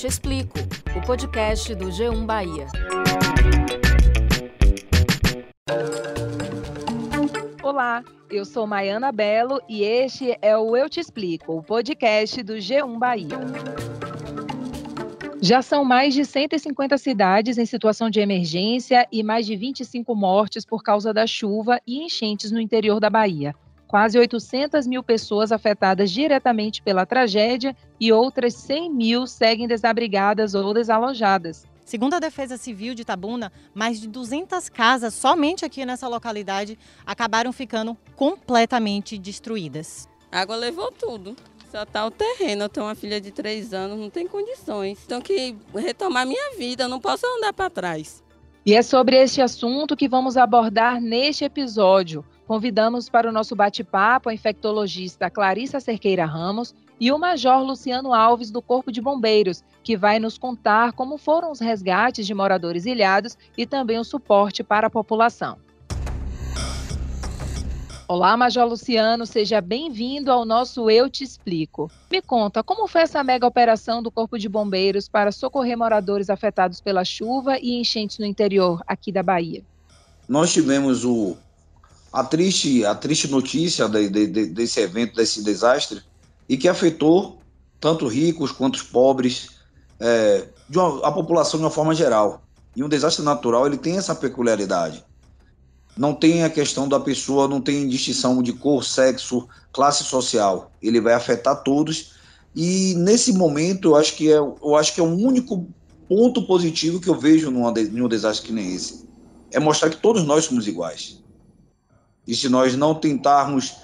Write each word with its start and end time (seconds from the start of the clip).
Te 0.00 0.06
Explico, 0.06 0.58
o 0.96 1.06
podcast 1.06 1.74
do 1.74 1.88
G1 1.88 2.24
Bahia. 2.24 2.66
Olá, 7.62 8.02
eu 8.30 8.46
sou 8.46 8.66
Maiana 8.66 9.12
Belo 9.12 9.60
e 9.68 9.82
este 9.82 10.38
é 10.40 10.56
o 10.56 10.74
Eu 10.74 10.88
Te 10.88 11.00
Explico, 11.00 11.58
o 11.58 11.62
podcast 11.62 12.42
do 12.42 12.54
G1 12.54 12.98
Bahia. 12.98 13.28
Já 15.42 15.60
são 15.60 15.84
mais 15.84 16.14
de 16.14 16.24
150 16.24 16.96
cidades 16.96 17.58
em 17.58 17.66
situação 17.66 18.08
de 18.08 18.20
emergência 18.20 19.06
e 19.12 19.22
mais 19.22 19.44
de 19.44 19.54
25 19.54 20.14
mortes 20.14 20.64
por 20.64 20.82
causa 20.82 21.12
da 21.12 21.26
chuva 21.26 21.78
e 21.86 22.02
enchentes 22.02 22.50
no 22.50 22.58
interior 22.58 23.00
da 23.00 23.10
Bahia. 23.10 23.54
Quase 23.90 24.16
800 24.16 24.86
mil 24.86 25.02
pessoas 25.02 25.50
afetadas 25.50 26.12
diretamente 26.12 26.80
pela 26.80 27.04
tragédia 27.04 27.76
e 27.98 28.12
outras 28.12 28.54
100 28.54 28.88
mil 28.88 29.26
seguem 29.26 29.66
desabrigadas 29.66 30.54
ou 30.54 30.72
desalojadas. 30.72 31.66
Segundo 31.84 32.14
a 32.14 32.20
Defesa 32.20 32.56
Civil 32.56 32.94
de 32.94 33.02
Itabuna, 33.02 33.50
mais 33.74 34.00
de 34.00 34.06
200 34.06 34.68
casas 34.68 35.12
somente 35.12 35.64
aqui 35.64 35.84
nessa 35.84 36.06
localidade 36.06 36.78
acabaram 37.04 37.52
ficando 37.52 37.98
completamente 38.14 39.18
destruídas. 39.18 40.08
A 40.30 40.38
água 40.38 40.54
levou 40.54 40.92
tudo. 40.92 41.34
Só 41.68 41.84
tá 41.84 42.06
o 42.06 42.12
terreno. 42.12 42.62
Eu 42.62 42.68
tenho 42.68 42.86
uma 42.86 42.94
filha 42.94 43.20
de 43.20 43.32
três 43.32 43.74
anos, 43.74 43.98
não 43.98 44.08
tem 44.08 44.24
condições. 44.24 45.04
Tenho 45.04 45.20
que 45.20 45.56
retomar 45.74 46.24
minha 46.24 46.56
vida, 46.56 46.86
não 46.86 47.00
posso 47.00 47.26
andar 47.26 47.52
para 47.52 47.68
trás. 47.68 48.22
E 48.64 48.72
é 48.72 48.82
sobre 48.82 49.16
este 49.16 49.42
assunto 49.42 49.96
que 49.96 50.06
vamos 50.06 50.36
abordar 50.36 51.00
neste 51.00 51.44
episódio. 51.44 52.24
Convidamos 52.50 53.08
para 53.08 53.28
o 53.28 53.32
nosso 53.32 53.54
bate-papo 53.54 54.28
a 54.28 54.34
infectologista 54.34 55.30
Clarissa 55.30 55.78
Cerqueira 55.78 56.24
Ramos 56.24 56.74
e 56.98 57.12
o 57.12 57.16
Major 57.16 57.62
Luciano 57.62 58.12
Alves 58.12 58.50
do 58.50 58.60
Corpo 58.60 58.90
de 58.90 59.00
Bombeiros, 59.00 59.62
que 59.84 59.96
vai 59.96 60.18
nos 60.18 60.36
contar 60.36 60.92
como 60.92 61.16
foram 61.16 61.52
os 61.52 61.60
resgates 61.60 62.26
de 62.26 62.34
moradores 62.34 62.86
ilhados 62.86 63.38
e 63.56 63.64
também 63.64 64.00
o 64.00 64.04
suporte 64.04 64.64
para 64.64 64.88
a 64.88 64.90
população. 64.90 65.58
Olá, 68.08 68.36
Major 68.36 68.66
Luciano, 68.66 69.24
seja 69.26 69.60
bem-vindo 69.60 70.32
ao 70.32 70.44
nosso 70.44 70.90
Eu 70.90 71.08
Te 71.08 71.22
Explico. 71.22 71.88
Me 72.10 72.20
conta, 72.20 72.64
como 72.64 72.88
foi 72.88 73.02
essa 73.02 73.22
mega 73.22 73.46
operação 73.46 74.02
do 74.02 74.10
Corpo 74.10 74.36
de 74.36 74.48
Bombeiros 74.48 75.08
para 75.08 75.30
socorrer 75.30 75.78
moradores 75.78 76.28
afetados 76.28 76.80
pela 76.80 77.04
chuva 77.04 77.60
e 77.60 77.78
enchentes 77.80 78.18
no 78.18 78.26
interior 78.26 78.82
aqui 78.88 79.12
da 79.12 79.22
Bahia? 79.22 79.62
Nós 80.28 80.52
tivemos 80.52 81.04
o, 81.04 81.36
a, 82.12 82.24
triste, 82.24 82.84
a 82.84 82.94
triste 82.94 83.28
notícia 83.28 83.88
de, 83.88 84.08
de, 84.08 84.26
de, 84.26 84.46
desse 84.46 84.80
evento, 84.80 85.16
desse 85.16 85.42
desastre, 85.42 86.02
e 86.48 86.56
que 86.56 86.68
afetou 86.68 87.38
tanto 87.80 88.08
ricos 88.08 88.52
quanto 88.52 88.76
os 88.76 88.82
pobres, 88.82 89.50
é, 89.98 90.48
uma, 90.74 91.06
a 91.06 91.12
população 91.12 91.58
de 91.58 91.64
uma 91.64 91.70
forma 91.70 91.94
geral. 91.94 92.42
E 92.76 92.84
um 92.84 92.88
desastre 92.88 93.24
natural 93.24 93.66
ele 93.66 93.76
tem 93.76 93.96
essa 93.96 94.14
peculiaridade 94.14 95.04
não 96.00 96.14
tem 96.14 96.44
a 96.44 96.48
questão 96.48 96.88
da 96.88 96.98
pessoa, 96.98 97.46
não 97.46 97.60
tem 97.60 97.86
distinção 97.86 98.42
de 98.42 98.54
cor, 98.54 98.82
sexo, 98.82 99.46
classe 99.70 100.02
social. 100.02 100.70
Ele 100.80 100.98
vai 100.98 101.12
afetar 101.12 101.62
todos. 101.62 102.12
E 102.56 102.94
nesse 102.96 103.34
momento, 103.34 103.88
eu 103.88 103.96
acho 103.96 104.16
que 104.16 104.32
é, 104.32 104.36
eu 104.36 104.76
acho 104.76 104.94
que 104.94 105.00
é 105.00 105.04
o 105.04 105.14
único 105.14 105.68
ponto 106.08 106.46
positivo 106.46 107.00
que 107.00 107.08
eu 107.08 107.18
vejo 107.18 107.50
numa, 107.50 107.70
num 107.72 108.08
desastre 108.08 108.46
que 108.46 108.52
nem 108.52 108.74
esse. 108.74 109.08
É 109.52 109.60
mostrar 109.60 109.90
que 109.90 109.96
todos 109.96 110.24
nós 110.24 110.46
somos 110.46 110.66
iguais. 110.66 111.22
E 112.26 112.34
se 112.34 112.48
nós 112.48 112.76
não 112.76 112.94
tentarmos 112.94 113.76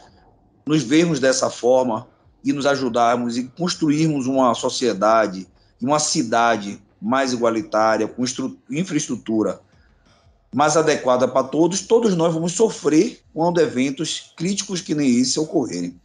nos 0.66 0.82
vermos 0.82 1.20
dessa 1.20 1.50
forma 1.50 2.06
e 2.44 2.52
nos 2.52 2.66
ajudarmos 2.66 3.36
e 3.36 3.44
construirmos 3.44 4.26
uma 4.26 4.54
sociedade, 4.54 5.46
uma 5.80 5.98
cidade 5.98 6.80
mais 7.00 7.32
igualitária, 7.32 8.08
com 8.08 8.24
infraestrutura 8.70 9.60
mais 10.54 10.74
adequada 10.76 11.28
para 11.28 11.46
todos, 11.46 11.82
todos 11.82 12.16
nós 12.16 12.32
vamos 12.32 12.52
sofrer 12.52 13.20
quando 13.34 13.60
eventos 13.60 14.32
críticos 14.36 14.80
que 14.80 14.94
nem 14.94 15.20
esse 15.20 15.38
ocorrerem. 15.38 16.00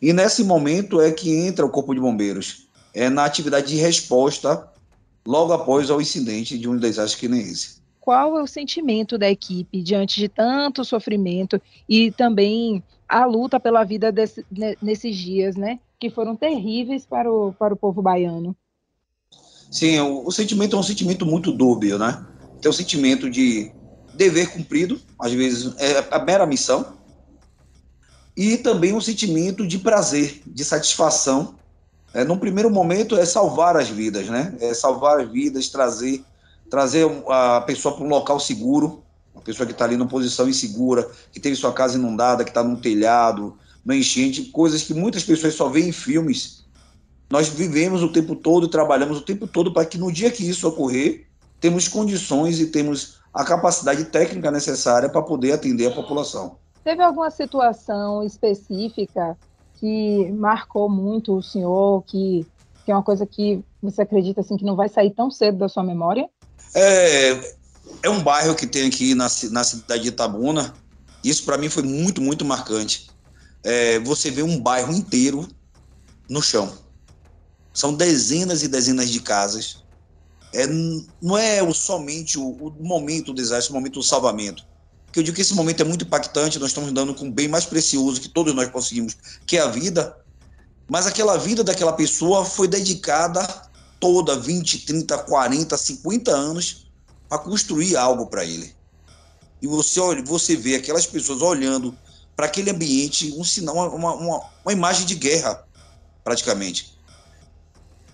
E 0.00 0.12
nesse 0.12 0.42
momento 0.42 1.00
é 1.00 1.12
que 1.12 1.30
entra 1.30 1.66
o 1.66 1.68
Corpo 1.68 1.94
de 1.94 2.00
Bombeiros, 2.00 2.68
é 2.94 3.10
na 3.10 3.24
atividade 3.24 3.68
de 3.68 3.76
resposta 3.76 4.66
logo 5.26 5.52
após 5.52 5.90
o 5.90 6.00
incidente 6.00 6.58
de 6.58 6.68
um 6.68 6.76
desastre 6.76 7.20
que 7.20 7.28
nem 7.28 7.42
esse. 7.42 7.81
Qual 8.02 8.36
é 8.36 8.42
o 8.42 8.46
sentimento 8.46 9.16
da 9.16 9.30
equipe 9.30 9.80
diante 9.80 10.20
de 10.20 10.28
tanto 10.28 10.84
sofrimento 10.84 11.62
e 11.88 12.10
também 12.10 12.82
a 13.08 13.24
luta 13.24 13.58
pela 13.58 13.84
vida 13.84 14.12
desse, 14.12 14.44
nesses 14.82 15.16
dias, 15.16 15.56
né? 15.56 15.78
Que 15.98 16.10
foram 16.10 16.36
terríveis 16.36 17.06
para 17.06 17.32
o, 17.32 17.52
para 17.52 17.72
o 17.72 17.76
povo 17.76 18.02
baiano. 18.02 18.54
Sim, 19.70 20.00
o, 20.00 20.26
o 20.26 20.32
sentimento 20.32 20.76
é 20.76 20.78
um 20.78 20.82
sentimento 20.82 21.24
muito 21.24 21.50
dúbio, 21.52 21.98
né? 21.98 22.26
tem 22.62 22.70
o 22.70 22.72
sentimento 22.72 23.28
de 23.28 23.72
dever 24.14 24.50
cumprido, 24.50 25.00
às 25.18 25.32
vezes 25.32 25.74
é 25.78 26.06
a 26.10 26.18
mera 26.20 26.46
missão, 26.46 26.96
e 28.36 28.56
também 28.56 28.94
um 28.94 29.00
sentimento 29.00 29.66
de 29.66 29.78
prazer, 29.78 30.40
de 30.46 30.64
satisfação. 30.64 31.56
É, 32.14 32.24
num 32.24 32.38
primeiro 32.38 32.70
momento 32.70 33.16
é 33.16 33.24
salvar 33.24 33.76
as 33.76 33.88
vidas, 33.88 34.28
né? 34.28 34.54
É 34.60 34.72
salvar 34.74 35.20
as 35.20 35.30
vidas, 35.30 35.68
trazer, 35.68 36.24
trazer 36.72 37.06
a 37.28 37.60
pessoa 37.60 37.94
para 37.94 38.02
um 38.02 38.08
local 38.08 38.40
seguro, 38.40 39.02
uma 39.34 39.42
pessoa 39.42 39.66
que 39.66 39.72
está 39.72 39.84
ali 39.84 39.94
numa 39.94 40.08
posição 40.08 40.48
insegura, 40.48 41.06
que 41.30 41.38
teve 41.38 41.54
sua 41.54 41.70
casa 41.70 41.98
inundada, 41.98 42.44
que 42.44 42.50
está 42.50 42.64
num 42.64 42.76
telhado, 42.76 43.58
numa 43.84 43.94
enchente, 43.94 44.44
coisas 44.44 44.82
que 44.82 44.94
muitas 44.94 45.22
pessoas 45.22 45.52
só 45.52 45.68
veem 45.68 45.90
em 45.90 45.92
filmes. 45.92 46.64
Nós 47.30 47.46
vivemos 47.50 48.02
o 48.02 48.10
tempo 48.10 48.34
todo, 48.34 48.68
trabalhamos 48.68 49.18
o 49.18 49.20
tempo 49.20 49.46
todo 49.46 49.70
para 49.70 49.84
que 49.84 49.98
no 49.98 50.10
dia 50.10 50.30
que 50.30 50.48
isso 50.48 50.66
ocorrer, 50.66 51.26
temos 51.60 51.88
condições 51.88 52.58
e 52.58 52.68
temos 52.68 53.18
a 53.34 53.44
capacidade 53.44 54.06
técnica 54.06 54.50
necessária 54.50 55.10
para 55.10 55.20
poder 55.20 55.52
atender 55.52 55.88
a 55.88 55.94
população. 55.94 56.56
Teve 56.82 57.02
alguma 57.02 57.30
situação 57.30 58.22
específica 58.22 59.36
que 59.74 60.32
marcou 60.32 60.88
muito 60.88 61.36
o 61.36 61.42
senhor, 61.42 62.02
que, 62.04 62.46
que 62.86 62.90
é 62.90 62.94
uma 62.94 63.02
coisa 63.02 63.26
que 63.26 63.62
você 63.82 64.00
acredita 64.00 64.40
assim 64.40 64.56
que 64.56 64.64
não 64.64 64.74
vai 64.74 64.88
sair 64.88 65.10
tão 65.10 65.30
cedo 65.30 65.58
da 65.58 65.68
sua 65.68 65.82
memória? 65.82 66.30
É, 66.74 67.54
é 68.02 68.10
um 68.10 68.22
bairro 68.22 68.54
que 68.54 68.66
tem 68.66 68.86
aqui 68.86 69.14
na, 69.14 69.30
na 69.50 69.64
cidade 69.64 70.02
de 70.02 70.08
Itabuna. 70.08 70.74
Isso 71.22 71.44
para 71.44 71.58
mim 71.58 71.68
foi 71.68 71.82
muito, 71.82 72.20
muito 72.20 72.44
marcante. 72.44 73.10
É, 73.62 73.98
você 74.00 74.30
vê 74.30 74.42
um 74.42 74.60
bairro 74.60 74.92
inteiro 74.92 75.48
no 76.28 76.42
chão. 76.42 76.76
São 77.72 77.94
dezenas 77.94 78.62
e 78.62 78.68
dezenas 78.68 79.10
de 79.10 79.20
casas 79.20 79.82
é, 80.52 80.66
não 81.20 81.38
é 81.38 81.62
o, 81.62 81.72
somente 81.72 82.38
o, 82.38 82.50
o, 82.50 82.84
momento 82.84 83.26
do 83.26 83.34
desastre, 83.34 83.72
o 83.72 83.74
momento 83.74 83.94
do 83.94 84.02
salvamento. 84.02 84.64
Porque 85.06 85.18
eu 85.18 85.24
digo 85.24 85.34
que 85.34 85.42
esse 85.42 85.54
momento 85.54 85.80
é 85.80 85.84
muito 85.84 86.04
impactante, 86.04 86.58
nós 86.58 86.68
estamos 86.68 86.92
dando 86.92 87.14
com 87.14 87.28
o 87.28 87.32
bem 87.32 87.48
mais 87.48 87.64
precioso 87.64 88.20
que 88.20 88.28
todos 88.28 88.54
nós 88.54 88.70
conseguimos, 88.70 89.16
que 89.46 89.56
é 89.56 89.60
a 89.60 89.68
vida, 89.68 90.16
mas 90.88 91.06
aquela 91.06 91.36
vida 91.36 91.64
daquela 91.64 91.92
pessoa 91.92 92.44
foi 92.44 92.68
dedicada 92.68 93.46
toda 94.02 94.36
20, 94.36 94.84
30, 94.84 95.16
40, 95.16 95.76
50 95.78 96.30
anos 96.32 96.90
para 97.28 97.38
construir 97.38 97.96
algo 97.96 98.26
para 98.26 98.44
ele. 98.44 98.74
E 99.62 99.68
você, 99.68 100.00
você 100.22 100.56
vê 100.56 100.74
aquelas 100.74 101.06
pessoas 101.06 101.40
olhando 101.40 101.96
para 102.34 102.46
aquele 102.46 102.70
ambiente, 102.70 103.32
um 103.38 103.44
sinal, 103.44 103.94
uma, 103.94 104.12
uma, 104.14 104.40
uma 104.64 104.72
imagem 104.72 105.06
de 105.06 105.14
guerra, 105.14 105.64
praticamente 106.24 106.92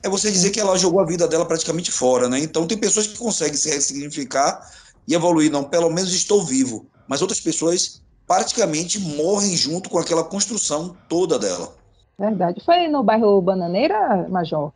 é 0.02 0.08
você 0.08 0.30
dizer 0.30 0.50
que 0.50 0.60
ela 0.60 0.76
jogou 0.76 1.00
a 1.00 1.04
vida 1.04 1.26
dela 1.26 1.44
praticamente 1.44 1.90
fora, 1.90 2.28
né? 2.28 2.38
Então 2.38 2.66
tem 2.66 2.78
pessoas 2.78 3.06
que 3.06 3.18
conseguem 3.18 3.56
se 3.56 3.68
ressignificar 3.68 4.60
e 5.06 5.14
evoluir, 5.14 5.50
não, 5.50 5.64
pelo 5.64 5.90
menos 5.90 6.12
estou 6.12 6.44
vivo, 6.44 6.86
mas 7.08 7.20
outras 7.20 7.40
pessoas 7.40 8.02
praticamente 8.26 9.00
morrem 9.00 9.56
junto 9.56 9.88
com 9.88 9.98
aquela 9.98 10.22
construção 10.22 10.96
toda 11.08 11.38
dela. 11.38 11.74
Verdade. 12.18 12.62
Foi 12.64 12.88
no 12.88 13.02
bairro 13.02 13.40
Bananeira, 13.40 14.28
Major? 14.28 14.72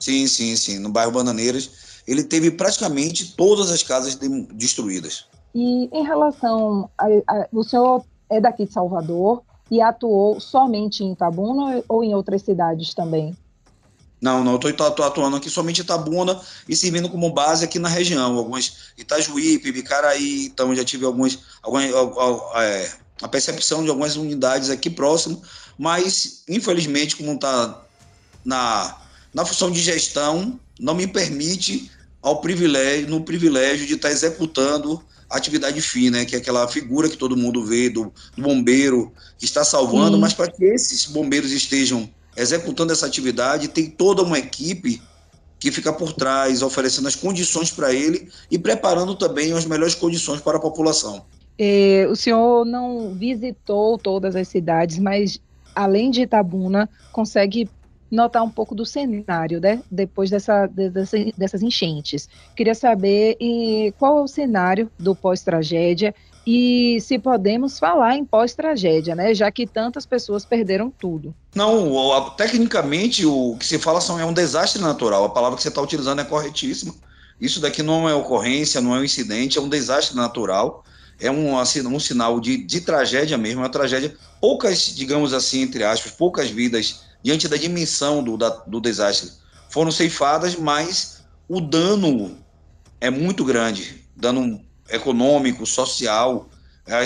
Sim, 0.00 0.26
sim, 0.26 0.56
sim. 0.56 0.78
No 0.78 0.88
bairro 0.88 1.12
Bananeiras, 1.12 1.70
ele 2.08 2.24
teve 2.24 2.50
praticamente 2.50 3.36
todas 3.36 3.70
as 3.70 3.82
casas 3.82 4.16
de, 4.16 4.28
destruídas. 4.54 5.26
E 5.54 5.88
em 5.92 6.04
relação 6.04 6.88
a, 6.98 7.06
a, 7.28 7.48
o 7.52 7.62
senhor 7.62 8.04
é 8.28 8.40
daqui 8.40 8.64
de 8.64 8.72
Salvador 8.72 9.42
e 9.70 9.80
atuou 9.80 10.40
somente 10.40 11.04
em 11.04 11.12
Itabuna 11.12 11.82
ou 11.88 12.02
em 12.02 12.14
outras 12.14 12.42
cidades 12.42 12.94
também? 12.94 13.36
Não, 14.20 14.44
não, 14.44 14.58
eu 14.62 14.70
estou 14.70 14.86
atuando 14.86 15.36
aqui 15.36 15.48
somente 15.48 15.80
em 15.80 15.84
Itabuna 15.84 16.40
e 16.68 16.76
servindo 16.76 17.08
como 17.08 17.30
base 17.32 17.64
aqui 17.64 17.78
na 17.78 17.88
região. 17.88 18.36
Algumas 18.36 18.92
Itajuípe, 18.98 19.72
Bicaraí, 19.72 20.46
então 20.46 20.74
já 20.74 20.84
tive 20.84 21.04
algumas, 21.06 21.38
algumas 21.62 21.86
é, 22.56 22.90
a 23.22 23.28
percepção 23.28 23.82
de 23.82 23.88
algumas 23.88 24.16
unidades 24.16 24.68
aqui 24.70 24.90
próximo, 24.90 25.40
mas 25.78 26.42
infelizmente, 26.48 27.16
como 27.16 27.32
está 27.32 27.82
na, 28.44 28.96
na 29.32 29.44
função 29.44 29.70
de 29.70 29.80
gestão, 29.80 30.58
não 30.78 30.94
me 30.94 31.06
permite 31.06 31.90
ao 32.22 32.40
privilégio, 32.40 33.08
no 33.08 33.22
privilégio 33.22 33.86
de 33.86 33.94
estar 33.94 34.10
executando 34.10 35.02
a 35.28 35.36
atividade 35.36 35.80
fim, 35.80 36.10
né, 36.10 36.24
que 36.24 36.34
é 36.34 36.38
aquela 36.38 36.66
figura 36.66 37.08
que 37.08 37.16
todo 37.16 37.36
mundo 37.36 37.64
vê 37.64 37.88
do, 37.88 38.12
do 38.36 38.42
bombeiro 38.42 39.12
que 39.38 39.44
está 39.44 39.64
salvando, 39.64 40.16
Sim. 40.16 40.20
mas 40.20 40.34
para 40.34 40.50
que 40.50 40.64
esses 40.64 41.06
bombeiros 41.06 41.52
estejam 41.52 42.10
executando 42.36 42.92
essa 42.92 43.06
atividade, 43.06 43.68
tem 43.68 43.88
toda 43.88 44.22
uma 44.22 44.38
equipe 44.38 45.00
que 45.58 45.70
fica 45.70 45.92
por 45.92 46.12
trás, 46.12 46.62
oferecendo 46.62 47.06
as 47.06 47.14
condições 47.14 47.70
para 47.70 47.92
ele 47.92 48.28
e 48.50 48.58
preparando 48.58 49.14
também 49.14 49.52
as 49.52 49.66
melhores 49.66 49.94
condições 49.94 50.40
para 50.40 50.56
a 50.56 50.60
população. 50.60 51.24
É, 51.58 52.08
o 52.10 52.16
senhor 52.16 52.64
não 52.64 53.14
visitou 53.14 53.98
todas 53.98 54.34
as 54.34 54.48
cidades, 54.48 54.98
mas 54.98 55.38
além 55.74 56.10
de 56.10 56.22
Itabuna, 56.22 56.88
consegue 57.12 57.68
notar 58.10 58.42
um 58.42 58.50
pouco 58.50 58.74
do 58.74 58.84
cenário, 58.84 59.60
né? 59.60 59.82
Depois 59.90 60.30
dessa, 60.30 60.66
dessa, 60.66 61.16
dessas 61.36 61.62
enchentes. 61.62 62.28
Queria 62.56 62.74
saber 62.74 63.36
e, 63.40 63.94
qual 63.98 64.18
é 64.18 64.22
o 64.22 64.28
cenário 64.28 64.90
do 64.98 65.14
pós-tragédia 65.14 66.14
e 66.46 66.98
se 67.00 67.18
podemos 67.18 67.78
falar 67.78 68.16
em 68.16 68.24
pós-tragédia, 68.24 69.14
né? 69.14 69.34
Já 69.34 69.50
que 69.50 69.66
tantas 69.66 70.06
pessoas 70.06 70.44
perderam 70.44 70.90
tudo. 70.90 71.34
Não, 71.54 72.30
tecnicamente 72.30 73.24
o 73.26 73.56
que 73.58 73.66
se 73.66 73.78
fala 73.78 74.00
são, 74.00 74.18
é 74.18 74.24
um 74.24 74.32
desastre 74.32 74.80
natural. 74.80 75.24
A 75.24 75.30
palavra 75.30 75.56
que 75.56 75.62
você 75.62 75.68
está 75.68 75.80
utilizando 75.80 76.20
é 76.20 76.24
corretíssima. 76.24 76.94
Isso 77.40 77.60
daqui 77.60 77.82
não 77.82 78.08
é 78.08 78.14
ocorrência, 78.14 78.80
não 78.80 78.94
é 78.94 79.00
um 79.00 79.04
incidente, 79.04 79.58
é 79.58 79.60
um 79.60 79.68
desastre 79.68 80.16
natural. 80.16 80.84
É 81.20 81.30
um, 81.30 81.58
assim, 81.58 81.86
um 81.86 82.00
sinal 82.00 82.40
de, 82.40 82.56
de 82.56 82.80
tragédia 82.80 83.36
mesmo, 83.36 83.60
é 83.60 83.64
uma 83.64 83.70
tragédia. 83.70 84.14
Poucas, 84.40 84.94
digamos 84.94 85.34
assim, 85.34 85.60
entre 85.60 85.84
aspas, 85.84 86.12
poucas 86.12 86.50
vidas 86.50 87.02
diante 87.22 87.48
da 87.48 87.56
dimensão 87.56 88.22
do, 88.22 88.36
da, 88.36 88.48
do 88.48 88.80
desastre, 88.80 89.30
foram 89.68 89.90
ceifadas, 89.90 90.56
mas 90.56 91.22
o 91.48 91.60
dano 91.60 92.38
é 93.00 93.10
muito 93.10 93.44
grande. 93.44 94.04
Dano 94.16 94.64
econômico, 94.88 95.64
social, 95.64 96.48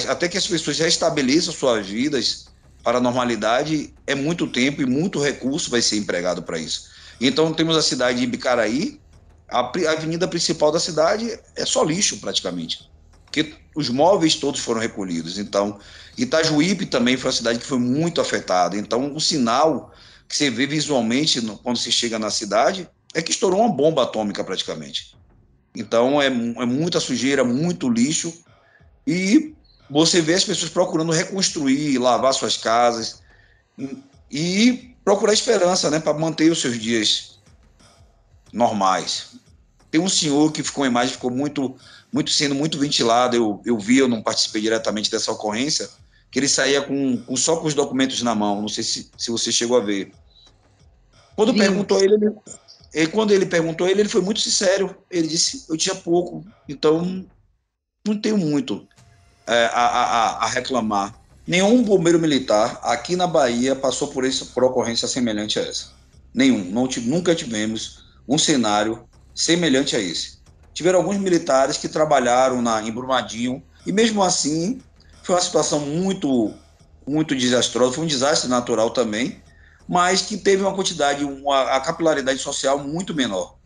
até 0.09 0.29
que 0.29 0.39
as 0.39 0.47
pessoas 0.47 0.79
restabeleçam 0.79 1.53
suas 1.53 1.87
vidas 1.87 2.47
para 2.83 2.99
a 2.99 3.01
normalidade, 3.01 3.95
é 4.07 4.15
muito 4.15 4.47
tempo 4.47 4.83
e 4.83 4.87
muito 4.87 5.21
recurso 5.21 5.71
vai 5.71 5.81
ser 5.81 5.97
empregado 5.97 6.43
para 6.43 6.59
isso. 6.59 6.89
Então, 7.21 7.53
temos 7.53 7.77
a 7.77 7.83
cidade 7.83 8.21
de 8.21 8.27
Bicaraí, 8.27 9.01
a, 9.49 9.61
a 9.61 9.93
avenida 9.93 10.27
principal 10.27 10.73
da 10.73 10.81
cidade 10.81 11.39
é 11.55 11.65
só 11.65 11.83
lixo, 11.83 12.19
praticamente, 12.19 12.91
porque 13.35 13.55
os 13.75 13.89
móveis 13.89 14.37
todos 14.37 14.61
foram 14.61 14.81
recolhidos. 14.81 15.39
Então, 15.39 15.81
Itajuípe 16.17 16.87
também 16.87 17.17
foi 17.17 17.31
uma 17.31 17.37
cidade 17.37 17.59
que 17.59 17.67
foi 17.67 17.79
muito 17.79 18.21
afetada. 18.21 18.77
Então, 18.77 19.13
o 19.13 19.21
sinal 19.21 19.93
que 20.29 20.37
você 20.37 20.49
vê 20.49 20.67
visualmente 20.67 21.41
no, 21.41 21.59
quando 21.59 21.77
se 21.77 21.91
chega 21.91 22.17
na 22.17 22.31
cidade 22.31 22.89
é 23.13 23.21
que 23.21 23.33
estourou 23.33 23.61
uma 23.61 23.69
bomba 23.69 24.05
atômica 24.05 24.45
praticamente. 24.45 25.17
Então 25.75 26.23
é, 26.23 26.27
é 26.27 26.31
muita 26.31 27.01
sujeira, 27.01 27.43
muito 27.43 27.89
lixo 27.89 28.33
e 29.05 29.55
você 29.91 30.21
vê 30.21 30.35
as 30.35 30.45
pessoas 30.45 30.71
procurando 30.71 31.13
reconstruir, 31.13 31.99
lavar 31.99 32.33
suas 32.33 32.57
casas 32.57 33.23
e 34.31 34.95
procurar 35.05 35.33
esperança, 35.33 35.91
né, 35.91 35.99
para 36.01 36.15
manter 36.15 36.51
os 36.51 36.61
seus 36.61 36.81
dias 36.81 37.39
normais. 38.53 39.35
Tem 39.91 40.01
um 40.01 40.09
senhor 40.09 40.51
que 40.51 40.63
ficou 40.63 40.85
em 40.85 40.89
imagem, 40.89 41.15
ficou 41.15 41.31
muito, 41.31 41.77
muito 42.15 42.31
sendo 42.31 42.55
muito 42.55 42.79
ventilado. 42.79 43.35
Eu, 43.35 43.61
eu 43.67 43.77
vi, 43.77 43.99
eu 43.99 44.07
não 44.07 44.23
participei 44.23 44.63
diretamente 44.63 45.11
dessa 45.11 45.33
ocorrência, 45.33 45.91
que 46.31 46.39
ele 46.39 46.47
saía 46.47 46.81
com, 46.81 47.17
com 47.17 47.37
só 47.37 47.57
com 47.57 47.67
os 47.67 47.75
documentos 47.75 48.23
na 48.23 48.37
mão. 48.37 48.63
Não 48.63 48.69
sei 48.69 48.85
se, 48.85 49.11
se 49.19 49.33
você 49.33 49.51
chegou 49.51 49.77
a 49.77 49.81
ver. 49.81 50.13
Quando 51.35 51.51
Sim. 51.51 51.59
perguntou 51.59 51.99
ele, 52.01 52.15
ele, 52.15 52.33
ele, 52.95 53.07
quando 53.09 53.33
ele 53.33 53.45
perguntou 53.45 53.89
ele, 53.89 54.03
ele 54.03 54.09
foi 54.09 54.21
muito 54.21 54.39
sincero. 54.39 54.97
Ele 55.11 55.27
disse: 55.27 55.65
eu 55.69 55.77
tinha 55.77 55.97
pouco, 55.97 56.45
então 56.69 57.27
não 58.07 58.17
tenho 58.17 58.39
muito 58.39 58.87
é, 59.45 59.67
a, 59.73 59.81
a, 59.81 60.45
a, 60.45 60.47
reclamar. 60.47 61.21
Nenhum 61.45 61.83
bombeiro 61.83 62.21
militar 62.21 62.79
aqui 62.85 63.17
na 63.17 63.27
Bahia 63.27 63.75
passou 63.75 64.09
por, 64.09 64.25
isso, 64.25 64.47
por 64.55 64.63
ocorrência 64.63 65.09
semelhante 65.09 65.59
a 65.59 65.63
essa. 65.63 65.91
Nenhum. 66.33 66.71
Não, 66.71 66.89
nunca 67.03 67.35
tivemos 67.35 68.05
um 68.29 68.39
cenário 68.39 69.05
semelhante 69.35 69.97
a 69.97 70.01
esse. 70.01 70.44
Tiveram 70.75 70.99
alguns 70.99 71.19
militares 71.19 71.77
que 71.77 71.89
trabalharam 71.89 72.61
na, 72.61 72.83
em 72.83 72.91
Brumadinho, 72.91 73.63
e 73.87 73.93
mesmo 73.93 74.23
assim 74.23 74.83
foi 75.23 75.37
uma 75.37 75.41
situação 75.41 75.81
muito, 75.81 76.53
muito 77.07 77.35
desastrosa, 77.35 77.95
foi 77.95 78.05
um 78.05 78.09
desastre 78.09 78.51
natural 78.51 78.91
também, 78.91 79.43
mas 79.89 80.23
que 80.23 80.37
teve 80.37 80.63
uma 80.63 80.75
quantidade, 80.75 81.25
uma, 81.25 81.63
a 81.63 81.81
capilaridade 81.81 82.39
social 82.41 82.79
muito 82.79 83.15
menor. 83.15 83.57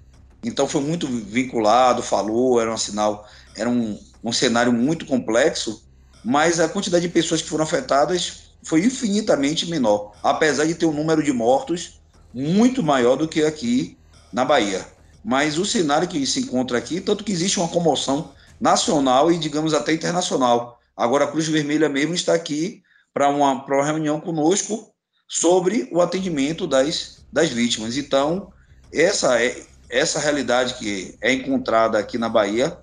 Então 0.45 0.69
foi 0.69 0.81
muito 0.81 1.07
vinculado, 1.07 2.03
falou, 2.03 2.61
era 2.61 2.73
um 2.73 2.79
sinal, 2.79 3.27
era 3.57 3.69
um, 3.69 3.99
um 4.23 4.33
cenário 4.33 4.73
muito 4.73 5.07
complexo, 5.07 5.83
mas 6.23 6.61
a 6.61 6.69
quantidade 6.69 7.07
de 7.07 7.13
pessoas 7.13 7.43
que 7.43 7.49
foram 7.49 7.65
afetadas 7.65 8.53
foi 8.63 8.85
infinitamente 8.85 9.67
menor, 9.67 10.17
apesar 10.23 10.67
de 10.67 10.75
ter 10.75 10.87
um 10.87 10.93
número 10.93 11.23
de 11.23 11.33
mortos 11.33 12.01
muito 12.33 12.83
maior 12.83 13.17
do 13.17 13.29
que 13.29 13.43
aqui 13.43 13.99
na 14.33 14.45
Bahia. 14.45 14.98
Mas 15.25 15.59
o 15.59 15.65
cenário 15.65 16.09
que 16.09 16.25
se 16.27 16.41
encontra 16.41 16.79
aqui, 16.79 17.01
tanto 17.01 17.25
que 17.25 17.33
existe 17.33 17.59
uma 17.59 17.69
comoção 17.69 18.33
nacional 18.61 19.31
e, 19.31 19.39
digamos, 19.39 19.75
até 19.75 19.93
internacional. 19.93 20.79
Agora, 20.97 21.25
a 21.25 21.29
Cruz 21.29 21.49
Vermelha 21.49 21.89
mesmo 21.89 22.15
está 22.15 22.35
aqui 22.35 22.83
para 23.13 23.29
uma, 23.29 23.65
uma 23.65 23.85
reunião 23.85 24.21
conosco 24.21 24.93
sobre 25.29 25.89
o 25.93 26.01
atendimento 26.01 26.67
das, 26.67 27.25
das 27.33 27.51
vítimas. 27.51 27.97
Então, 27.97 28.53
essa, 28.93 29.41
é, 29.41 29.63
essa 29.91 30.19
realidade 30.19 30.75
que 30.75 31.17
é 31.21 31.33
encontrada 31.33 31.99
aqui 31.99 32.17
na 32.19 32.29
Bahia, 32.29 32.79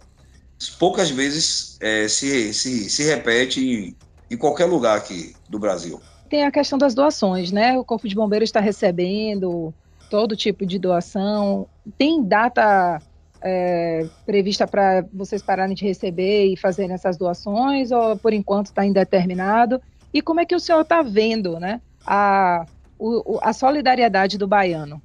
poucas 0.77 1.09
vezes 1.09 1.77
é, 1.81 2.07
se, 2.07 2.53
se, 2.53 2.89
se 2.89 3.03
repete 3.03 3.59
em, 3.59 3.95
em 4.29 4.37
qualquer 4.37 4.65
lugar 4.65 4.97
aqui 4.97 5.35
do 5.49 5.59
Brasil. 5.59 5.99
Tem 6.29 6.43
a 6.43 6.51
questão 6.51 6.77
das 6.77 6.93
doações, 6.93 7.51
né? 7.51 7.77
O 7.77 7.83
Corpo 7.83 8.07
de 8.07 8.15
Bombeiros 8.15 8.49
está 8.49 8.59
recebendo 8.59 9.73
todo 10.15 10.33
tipo 10.33 10.65
de 10.65 10.79
doação. 10.79 11.67
Tem 11.97 12.23
data 12.23 13.01
é, 13.41 14.07
prevista 14.25 14.65
para 14.65 15.03
vocês 15.13 15.41
pararem 15.41 15.75
de 15.75 15.83
receber 15.83 16.53
e 16.53 16.55
fazerem 16.55 16.93
essas 16.93 17.17
doações, 17.17 17.91
ou 17.91 18.15
por 18.15 18.31
enquanto 18.31 18.67
está 18.67 18.85
indeterminado? 18.85 19.81
E 20.13 20.21
como 20.21 20.39
é 20.39 20.45
que 20.45 20.55
o 20.55 20.59
senhor 20.59 20.79
está 20.79 21.01
vendo 21.01 21.59
né, 21.59 21.81
a, 22.07 22.65
o, 22.97 23.39
a 23.41 23.51
solidariedade 23.51 24.37
do 24.37 24.47
baiano? 24.47 25.01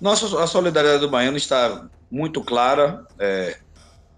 Nossa, 0.00 0.40
a 0.40 0.46
solidariedade 0.46 1.00
do 1.00 1.10
baiano 1.10 1.36
está 1.36 1.88
muito 2.08 2.44
clara. 2.44 3.04
É, 3.18 3.58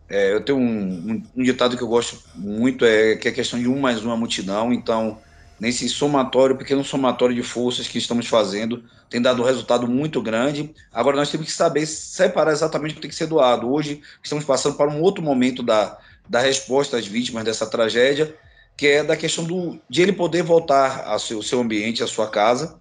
é, 0.06 0.34
eu 0.34 0.44
tenho 0.44 0.58
um, 0.58 0.62
um, 0.62 1.22
um, 1.34 1.42
ditado 1.42 1.78
que 1.78 1.82
eu 1.82 1.88
gosto 1.88 2.22
muito, 2.34 2.84
é 2.84 3.16
que 3.16 3.26
é 3.26 3.30
a 3.30 3.34
questão 3.34 3.58
de 3.58 3.68
um 3.68 3.80
mais 3.80 4.04
uma 4.04 4.18
multidão. 4.18 4.70
Então, 4.70 5.18
nesse 5.62 5.88
somatório, 5.88 6.56
pequeno 6.56 6.82
somatório 6.82 7.36
de 7.36 7.42
forças 7.44 7.86
que 7.86 7.96
estamos 7.96 8.26
fazendo, 8.26 8.82
tem 9.08 9.22
dado 9.22 9.42
um 9.42 9.44
resultado 9.44 9.86
muito 9.86 10.20
grande. 10.20 10.74
Agora 10.92 11.16
nós 11.16 11.30
temos 11.30 11.46
que 11.46 11.52
saber 11.52 11.86
separar 11.86 12.50
exatamente 12.50 12.90
o 12.90 12.94
que 12.96 13.02
tem 13.02 13.08
que 13.08 13.14
ser 13.14 13.28
doado. 13.28 13.72
Hoje 13.72 14.02
estamos 14.20 14.44
passando 14.44 14.76
para 14.76 14.90
um 14.90 15.00
outro 15.00 15.22
momento 15.22 15.62
da, 15.62 15.96
da 16.28 16.40
resposta 16.40 16.96
às 16.96 17.06
vítimas 17.06 17.44
dessa 17.44 17.64
tragédia, 17.64 18.34
que 18.76 18.88
é 18.88 19.04
da 19.04 19.16
questão 19.16 19.44
do, 19.44 19.78
de 19.88 20.02
ele 20.02 20.12
poder 20.12 20.42
voltar 20.42 21.04
ao 21.06 21.20
seu, 21.20 21.40
seu 21.44 21.60
ambiente, 21.60 22.02
à 22.02 22.08
sua 22.08 22.28
casa, 22.28 22.80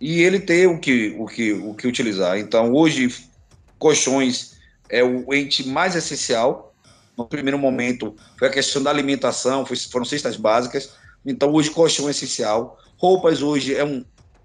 e 0.00 0.22
ele 0.22 0.38
ter 0.38 0.68
o 0.68 0.78
que, 0.78 1.16
o 1.18 1.26
que, 1.26 1.52
o 1.52 1.74
que 1.74 1.88
utilizar. 1.88 2.38
Então, 2.38 2.72
hoje, 2.72 3.12
colchões 3.80 4.52
é 4.88 5.02
o 5.02 5.34
ente 5.34 5.66
mais 5.66 5.96
essencial. 5.96 6.72
No 7.18 7.26
primeiro 7.26 7.58
momento, 7.58 8.14
foi 8.38 8.46
a 8.46 8.50
questão 8.50 8.80
da 8.80 8.90
alimentação, 8.90 9.66
foram 9.66 10.04
cestas 10.04 10.36
básicas 10.36 11.01
então, 11.24 11.52
hoje, 11.52 11.70
colchão 11.70 12.08
é 12.08 12.10
essencial. 12.10 12.78
Roupas 12.96 13.42
hoje 13.42 13.74
é 13.74 13.84
um, 13.84 14.04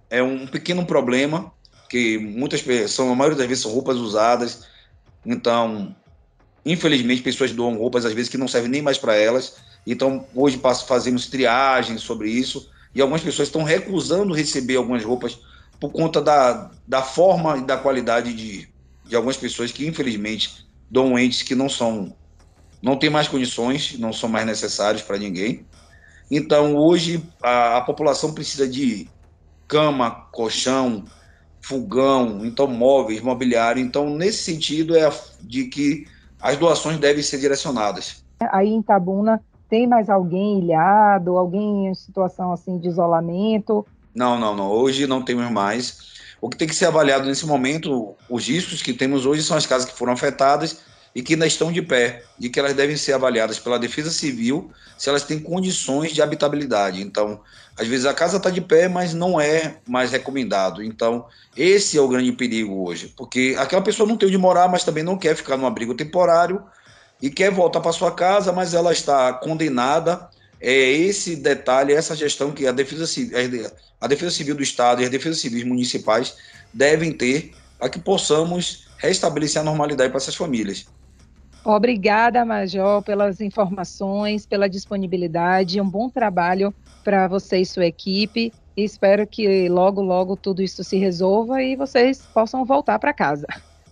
é 0.10 0.22
um 0.22 0.46
pequeno 0.46 0.86
problema, 0.86 1.51
que 1.89 2.17
muitas 2.17 2.62
pessoas, 2.62 3.12
a 3.12 3.15
maioria 3.15 3.38
das 3.38 3.48
vezes, 3.48 3.63
são 3.63 3.72
roupas 3.72 3.98
usadas. 3.98 4.65
Então, 5.25 5.96
infelizmente, 6.65 7.22
pessoas 7.22 7.51
doam 7.51 7.77
roupas, 7.77 8.05
às 8.05 8.13
vezes, 8.13 8.29
que 8.29 8.38
não 8.38 8.48
servem 8.48 8.69
nem 8.69 8.81
mais 8.81 8.98
para 8.98 9.15
elas. 9.15 9.55
Então, 9.86 10.27
hoje 10.36 10.60
fazemos 10.88 11.27
triagem 11.27 11.98
sobre 11.98 12.29
isso. 12.29 12.69
E 12.93 13.01
algumas 13.01 13.22
pessoas 13.22 13.48
estão 13.48 13.63
recusando 13.63 14.34
receber 14.34 14.75
algumas 14.75 15.03
roupas 15.03 15.39
por 15.79 15.91
conta 15.91 16.22
da, 16.22 16.72
da 16.88 17.01
forma 17.01 17.57
e 17.57 17.62
da 17.62 17.77
qualidade 17.77 18.34
de, 18.34 18.67
de 19.05 19.15
algumas 19.15 19.38
pessoas 19.38 19.72
que, 19.72 19.86
infelizmente, 19.86 20.67
doam 20.89 21.17
entes 21.17 21.43
que 21.43 21.55
não 21.55 21.69
são, 21.69 22.15
não 22.81 22.98
têm 22.98 23.10
mais 23.10 23.27
condições, 23.27 23.98
não 24.00 24.12
são 24.12 24.29
mais 24.29 24.46
necessários 24.46 25.01
para 25.01 25.17
ninguém. 25.17 25.65
Então, 26.29 26.75
hoje, 26.75 27.24
a, 27.41 27.77
a 27.77 27.81
população 27.81 28.34
precisa 28.34 28.67
de 28.67 29.10
cama, 29.67 30.12
colchão, 30.31 31.03
fogão, 31.62 32.46
então 32.46 32.67
móveis, 32.67 33.22
mobiliário. 33.22 33.81
Então, 33.81 34.10
nesse 34.10 34.43
sentido, 34.43 34.96
é 34.96 35.10
de 35.41 35.65
que 35.65 36.05
as 36.41 36.57
doações 36.57 36.98
devem 36.98 37.24
ser 37.24 37.39
direcionadas. 37.39 38.24
Aí 38.51 38.69
em 38.69 38.81
Tabuna, 38.81 39.41
tem 39.69 39.88
mais 39.88 40.10
alguém 40.10 40.60
ilhado, 40.60 41.38
alguém 41.38 41.88
em 41.88 41.93
situação 41.93 42.51
assim 42.51 42.77
de 42.77 42.88
isolamento? 42.88 43.86
Não, 44.13 44.39
não, 44.39 44.55
não. 44.55 44.69
Hoje 44.69 45.07
não 45.07 45.22
temos 45.22 45.50
mais. 45.51 46.15
O 46.39 46.50
que 46.50 46.57
tem 46.57 46.67
que 46.67 46.75
ser 46.75 46.86
avaliado 46.86 47.25
nesse 47.25 47.46
momento, 47.46 48.15
os 48.29 48.48
riscos 48.48 48.81
que 48.81 48.93
temos 48.93 49.25
hoje 49.25 49.43
são 49.43 49.57
as 49.57 49.65
casas 49.65 49.89
que 49.89 49.98
foram 49.98 50.13
afetadas 50.13 50.81
e 51.18 51.24
que 51.24 51.34
ainda 51.34 51.48
estão 51.48 51.72
de 51.72 51.82
pé, 51.82 52.22
e 52.40 52.48
que 52.48 52.60
elas 52.60 52.76
devem 52.76 52.96
ser 52.96 53.14
avaliadas 53.14 53.58
pela 53.58 53.80
Defesa 53.80 54.12
Civil 54.12 54.70
se 54.96 55.10
elas 55.10 55.24
têm 55.24 55.40
condições 55.40 56.14
de 56.14 56.22
habitabilidade. 56.22 57.02
Então, 57.02 57.42
às 57.76 57.88
vezes 57.88 58.06
a 58.06 58.14
casa 58.14 58.38
está 58.38 58.52
de 58.52 58.62
pé, 58.62 58.88
mas 58.88 59.16
não 59.16 59.42
é 59.42 59.78
mais 59.88 60.12
recomendado. 60.12 60.84
Então, 60.84 61.26
esse 61.56 61.98
é 61.98 62.02
o 62.02 62.08
grande 62.08 62.32
perigo 62.34 62.88
hoje, 62.88 63.12
porque 63.18 63.56
aquela 63.58 63.82
pessoa 63.82 64.08
não 64.08 64.16
tem 64.16 64.30
onde 64.30 64.38
morar, 64.38 64.68
mas 64.68 64.84
também 64.84 65.04
não 65.04 65.18
quer 65.18 65.36
ficar 65.36 65.58
num 65.58 65.66
abrigo 65.66 65.96
temporário 65.96 66.64
e 67.20 67.32
quer 67.32 67.50
voltar 67.50 67.80
para 67.80 67.92
sua 67.92 68.12
casa, 68.12 68.54
mas 68.54 68.76
ela 68.76 68.92
está 68.92 69.34
condenada. 69.34 70.30
É 70.62 70.72
esse 70.72 71.36
detalhe, 71.36 71.94
essa 71.94 72.16
gestão 72.16 72.52
que 72.52 72.68
a 72.68 72.72
Defesa 72.72 73.08
Civil, 73.08 73.72
a 74.00 74.06
Defesa 74.06 74.30
Civil 74.30 74.54
do 74.54 74.62
Estado 74.62 75.02
e 75.02 75.06
as 75.06 75.10
Defesas 75.10 75.40
Civis 75.40 75.64
municipais 75.64 76.36
devem 76.72 77.12
ter 77.12 77.56
para 77.80 77.90
que 77.90 77.98
possamos 77.98 78.86
restabelecer 79.00 79.60
a 79.60 79.66
normalidade 79.66 80.12
para 80.12 80.18
essas 80.18 80.36
famílias. 80.36 80.86
Obrigada, 81.70 82.46
Major, 82.46 83.04
pelas 83.04 83.42
informações, 83.42 84.46
pela 84.46 84.70
disponibilidade. 84.70 85.82
Um 85.82 85.90
bom 85.90 86.10
trabalho 86.10 86.74
para 87.04 87.28
você 87.28 87.58
e 87.58 87.66
sua 87.66 87.86
equipe. 87.86 88.54
Espero 88.78 89.28
que 89.28 89.68
logo, 89.68 90.02
logo 90.02 90.38
tudo 90.38 90.62
isso 90.62 90.82
se 90.82 90.96
resolva 90.96 91.62
e 91.62 91.76
vocês 91.76 92.22
possam 92.34 92.64
voltar 92.64 92.98
para 93.00 93.12
casa, 93.12 93.46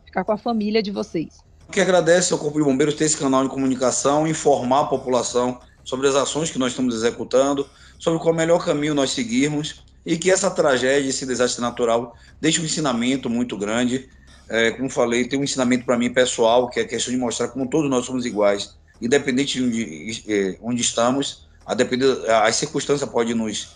ficar 0.06 0.24
com 0.24 0.32
a 0.32 0.38
família 0.38 0.82
de 0.82 0.90
vocês. 0.90 1.40
Que 1.70 1.82
agradece 1.82 2.32
ao 2.32 2.40
Corpo 2.40 2.60
de 2.60 2.64
Bombeiros 2.64 2.96
ter 2.96 3.04
esse 3.04 3.18
canal 3.18 3.44
de 3.44 3.50
comunicação, 3.50 4.26
informar 4.26 4.84
a 4.84 4.86
população 4.86 5.60
sobre 5.84 6.08
as 6.08 6.16
ações 6.16 6.50
que 6.50 6.58
nós 6.58 6.72
estamos 6.72 6.96
executando, 6.96 7.68
sobre 8.00 8.20
qual 8.20 8.30
é 8.30 8.36
o 8.36 8.38
melhor 8.38 8.64
caminho 8.64 8.96
nós 8.96 9.12
seguirmos 9.12 9.84
e 10.06 10.16
que 10.16 10.32
essa 10.32 10.50
tragédia, 10.50 11.10
esse 11.10 11.26
desastre 11.26 11.62
natural, 11.62 12.16
deixe 12.40 12.62
um 12.62 12.64
ensinamento 12.64 13.30
muito 13.30 13.58
grande 13.58 14.08
é, 14.50 14.72
como 14.72 14.90
falei, 14.90 15.28
tem 15.28 15.40
um 15.40 15.44
ensinamento 15.44 15.86
para 15.86 15.98
mim 15.98 16.12
pessoal, 16.12 16.70
que 16.70 16.80
é 16.80 16.84
a 16.84 16.88
questão 16.88 17.14
de 17.14 17.20
mostrar 17.20 17.48
como 17.50 17.70
todos 17.70 17.90
nós 17.90 18.06
somos 18.06 18.26
iguais, 18.26 18.78
independente 19.02 19.60
de 19.60 19.64
onde, 19.64 20.24
é, 20.28 20.58
onde 20.62 20.82
estamos, 20.82 21.48
a 21.66 21.74
depender, 21.74 22.30
as 22.30 22.56
circunstâncias 22.56 23.10
podem 23.10 23.34
nos, 23.34 23.76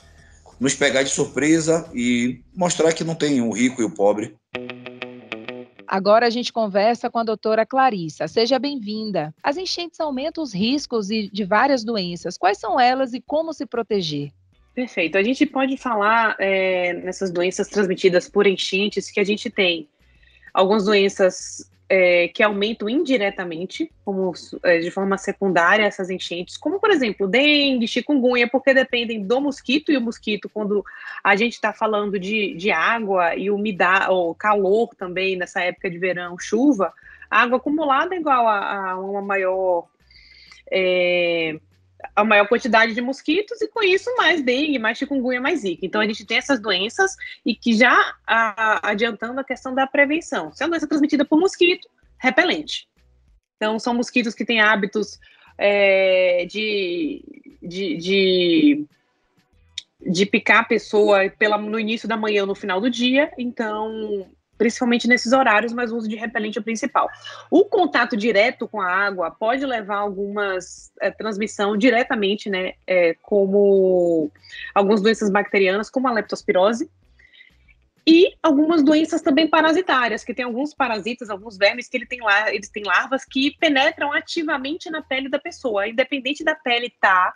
nos 0.59 0.75
pegar 0.75 1.03
de 1.03 1.09
surpresa 1.09 1.89
e 1.93 2.41
mostrar 2.55 2.93
que 2.93 3.03
não 3.03 3.15
tem 3.15 3.41
o 3.41 3.51
rico 3.51 3.81
e 3.81 3.85
o 3.85 3.89
pobre. 3.89 4.35
Agora 5.87 6.27
a 6.27 6.29
gente 6.29 6.53
conversa 6.53 7.09
com 7.09 7.17
a 7.17 7.23
doutora 7.23 7.65
Clarissa. 7.65 8.27
Seja 8.27 8.59
bem-vinda. 8.59 9.33
As 9.41 9.57
enchentes 9.57 9.99
aumentam 9.99 10.43
os 10.43 10.53
riscos 10.53 11.07
de 11.07 11.43
várias 11.43 11.83
doenças. 11.83 12.37
Quais 12.37 12.59
são 12.59 12.79
elas 12.79 13.11
e 13.15 13.19
como 13.19 13.51
se 13.53 13.65
proteger? 13.65 14.31
Perfeito. 14.75 15.17
A 15.17 15.23
gente 15.23 15.47
pode 15.47 15.75
falar 15.77 16.35
é, 16.39 16.93
nessas 16.93 17.31
doenças 17.31 17.67
transmitidas 17.67 18.29
por 18.29 18.45
enchentes 18.45 19.09
que 19.09 19.19
a 19.19 19.23
gente 19.23 19.49
tem 19.49 19.89
algumas 20.53 20.85
doenças 20.85 21.69
é, 21.89 22.27
que 22.27 22.43
aumentam 22.43 22.87
indiretamente, 22.87 23.91
como 24.05 24.31
é, 24.63 24.77
de 24.77 24.91
forma 24.91 25.17
secundária, 25.17 25.83
essas 25.83 26.09
enchentes, 26.11 26.55
como 26.55 26.79
por 26.79 26.91
exemplo 26.91 27.27
dengue, 27.27 27.87
chikungunya, 27.87 28.47
porque 28.47 28.73
dependem 28.73 29.25
do 29.25 29.41
mosquito, 29.41 29.91
e 29.91 29.97
o 29.97 30.01
mosquito, 30.01 30.47
quando 30.47 30.85
a 31.23 31.35
gente 31.35 31.53
está 31.53 31.73
falando 31.73 32.19
de, 32.19 32.53
de 32.53 32.71
água 32.71 33.35
e 33.35 33.49
umidade, 33.49 34.11
ou 34.11 34.35
calor 34.35 34.89
também, 34.95 35.35
nessa 35.35 35.61
época 35.61 35.89
de 35.89 35.97
verão, 35.97 36.37
chuva, 36.37 36.93
água 37.29 37.57
acumulada 37.57 38.13
é 38.13 38.19
igual 38.19 38.47
a, 38.47 38.91
a 38.91 38.99
uma 38.99 39.21
maior. 39.21 39.87
É, 40.71 41.59
a 42.15 42.23
maior 42.23 42.47
quantidade 42.47 42.93
de 42.93 43.01
mosquitos 43.01 43.61
e 43.61 43.67
com 43.67 43.83
isso 43.83 44.13
mais 44.15 44.41
dengue, 44.41 44.79
mais 44.79 44.97
chikungunya, 44.97 45.41
mais 45.41 45.61
zika. 45.61 45.85
Então 45.85 46.01
a 46.01 46.05
gente 46.05 46.25
tem 46.25 46.37
essas 46.37 46.59
doenças 46.59 47.15
e 47.45 47.55
que 47.55 47.73
já 47.73 48.15
a, 48.25 48.89
adiantando 48.89 49.39
a 49.39 49.43
questão 49.43 49.73
da 49.73 49.85
prevenção. 49.85 50.51
Se 50.51 50.63
é 50.63 50.65
uma 50.65 50.71
doença 50.71 50.87
transmitida 50.87 51.25
por 51.25 51.39
mosquito, 51.39 51.89
repelente. 52.17 52.87
Então 53.55 53.77
são 53.77 53.93
mosquitos 53.93 54.33
que 54.33 54.45
têm 54.45 54.61
hábitos 54.61 55.19
é, 55.57 56.45
de, 56.45 57.21
de, 57.61 57.97
de, 57.97 58.85
de, 60.07 60.25
picar 60.25 60.61
a 60.61 60.65
pessoa 60.65 61.29
pela, 61.37 61.57
no 61.57 61.79
início 61.79 62.07
da 62.07 62.15
manhã 62.15 62.41
ou 62.41 62.47
no 62.47 62.55
final 62.55 62.79
do 62.79 62.89
dia. 62.89 63.31
Então 63.37 64.25
principalmente 64.59 65.07
nesses 65.07 65.31
horários, 65.31 65.71
mas 65.71 65.91
o 65.91 65.97
uso 65.97 66.07
de 66.07 66.17
repelente 66.17 66.57
é 66.57 66.61
o 66.61 66.63
principal. 66.63 67.09
O 67.49 67.63
contato 67.63 68.15
direto 68.15 68.67
com 68.67 68.81
a 68.81 68.91
água 68.91 69.31
pode 69.31 69.65
levar 69.65 69.95
a 69.95 69.99
algumas 69.99 70.91
é, 71.01 71.09
transmissão 71.09 71.77
diretamente, 71.77 72.49
né, 72.49 72.73
é, 72.85 73.15
como 73.21 74.29
algumas 74.75 75.01
doenças 75.01 75.31
bacterianas, 75.31 75.89
como 75.89 76.09
a 76.09 76.11
leptospirose, 76.11 76.91
e 78.05 78.33
algumas 78.41 78.83
doenças 78.83 79.21
também 79.21 79.47
parasitárias, 79.47 80.23
que 80.23 80.33
tem 80.33 80.43
alguns 80.43 80.73
parasitas, 80.73 81.29
alguns 81.29 81.57
vermes 81.57 81.87
que 81.87 81.95
ele 81.95 82.05
tem 82.05 82.19
lá, 82.21 82.53
eles 82.53 82.69
têm 82.69 82.83
larvas 82.83 83.23
que 83.23 83.55
penetram 83.59 84.11
ativamente 84.11 84.89
na 84.89 85.01
pele 85.01 85.29
da 85.29 85.39
pessoa, 85.39 85.87
independente 85.87 86.43
da 86.43 86.55
pele 86.55 86.87
estar 86.87 87.31
tá 87.31 87.33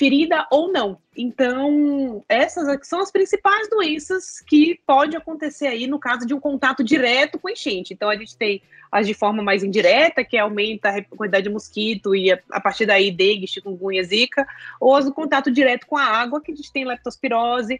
ferida 0.00 0.46
ou 0.50 0.72
não. 0.72 0.96
Então, 1.14 2.24
essas 2.26 2.88
são 2.88 3.02
as 3.02 3.10
principais 3.10 3.68
doenças 3.68 4.40
que 4.40 4.80
pode 4.86 5.14
acontecer 5.14 5.66
aí 5.66 5.86
no 5.86 5.98
caso 5.98 6.26
de 6.26 6.32
um 6.32 6.40
contato 6.40 6.82
direto 6.82 7.38
com 7.38 7.50
enchente. 7.50 7.92
Então, 7.92 8.08
a 8.08 8.16
gente 8.16 8.34
tem 8.34 8.62
as 8.90 9.06
de 9.06 9.12
forma 9.12 9.42
mais 9.42 9.62
indireta, 9.62 10.24
que 10.24 10.38
aumenta 10.38 10.88
a 10.88 11.04
quantidade 11.04 11.44
de 11.44 11.52
mosquito 11.52 12.14
e 12.14 12.32
a, 12.32 12.40
a 12.50 12.60
partir 12.62 12.86
daí 12.86 13.10
dengue, 13.10 13.46
chikungunya, 13.46 14.02
zika, 14.02 14.46
ou 14.80 14.96
as 14.96 15.04
do 15.04 15.12
contato 15.12 15.50
direto 15.50 15.86
com 15.86 15.98
a 15.98 16.04
água, 16.04 16.40
que 16.40 16.50
a 16.50 16.54
gente 16.56 16.72
tem 16.72 16.86
leptospirose, 16.86 17.78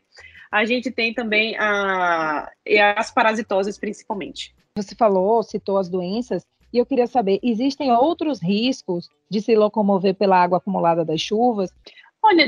a 0.52 0.66
gente 0.66 0.90
tem 0.90 1.14
também 1.14 1.56
a, 1.56 2.52
as 2.96 3.10
parasitoses 3.10 3.78
principalmente. 3.78 4.54
Você 4.76 4.94
falou, 4.94 5.42
citou 5.42 5.78
as 5.78 5.88
doenças, 5.88 6.44
e 6.72 6.78
eu 6.78 6.86
queria 6.86 7.06
saber, 7.06 7.40
existem 7.42 7.90
outros 7.90 8.40
riscos 8.40 9.08
de 9.28 9.40
se 9.40 9.54
locomover 9.56 10.14
pela 10.14 10.40
água 10.40 10.58
acumulada 10.58 11.04
das 11.04 11.20
chuvas? 11.20 11.72
Olha, 12.22 12.46